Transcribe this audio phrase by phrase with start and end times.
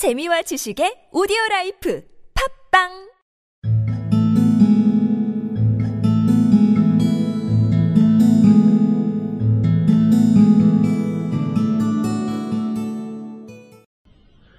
[0.00, 3.10] 재미와 지식의 오디오 라이프 팝빵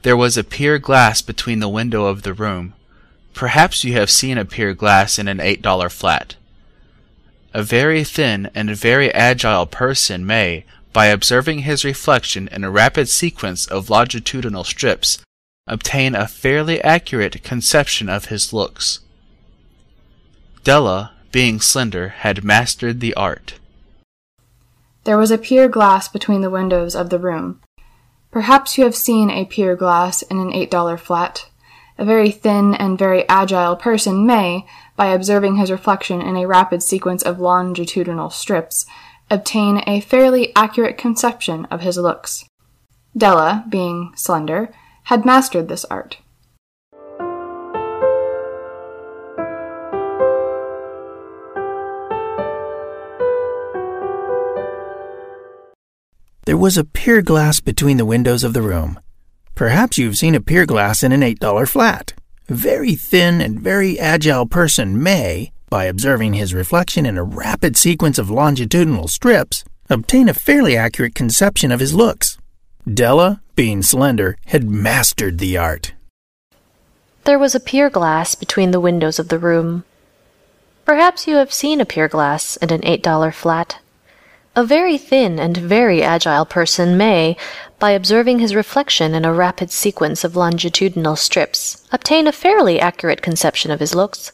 [0.03, 2.75] There was a pier glass between the window of the room.
[3.33, 6.35] Perhaps you have seen a pier glass in an eight dollar flat.
[7.51, 13.09] A very thin and very agile person may, by observing his reflection in a rapid
[13.09, 15.17] sequence of longitudinal strips,
[15.71, 18.99] obtain a fairly accurate conception of his looks.
[20.65, 23.57] Della, being slender, had mastered the art.
[25.05, 27.61] There was a pier glass between the windows of the room.
[28.31, 31.49] Perhaps you have seen a pier glass in an eight dollar flat.
[31.97, 34.65] A very thin and very agile person may,
[34.97, 38.85] by observing his reflection in a rapid sequence of longitudinal strips,
[39.29, 42.45] obtain a fairly accurate conception of his looks.
[43.15, 44.73] Della, being slender,
[45.11, 46.19] had mastered this art.
[56.45, 59.01] There was a pier glass between the windows of the room.
[59.53, 62.13] Perhaps you've seen a pier glass in an $8 flat.
[62.47, 67.75] A very thin and very agile person may, by observing his reflection in a rapid
[67.75, 72.37] sequence of longitudinal strips, obtain a fairly accurate conception of his looks.
[72.87, 75.93] Della, being slender, had mastered the art.
[77.25, 79.83] There was a pier glass between the windows of the room.
[80.83, 83.77] Perhaps you have seen a pier glass in an eight dollar flat.
[84.55, 87.37] A very thin and very agile person may,
[87.77, 93.21] by observing his reflection in a rapid sequence of longitudinal strips, obtain a fairly accurate
[93.21, 94.31] conception of his looks.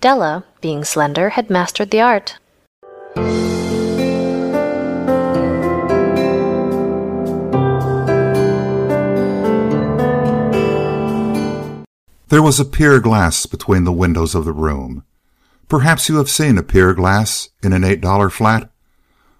[0.00, 2.38] Della, being slender, had mastered the art.
[12.28, 15.02] There was a pier glass between the windows of the room.
[15.66, 18.70] Perhaps you have seen a pier glass in an eight dollar flat.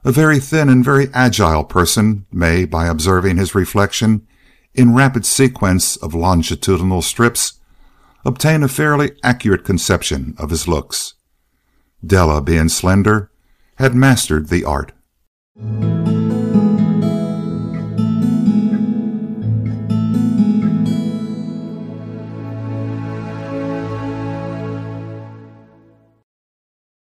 [0.04, 4.26] A very thin and very agile person may, by observing his reflection
[4.74, 7.60] in rapid sequence of longitudinal strips,
[8.24, 11.14] obtain a fairly accurate conception of his looks.
[12.04, 13.30] Della, being slender,
[13.76, 14.92] had mastered the art.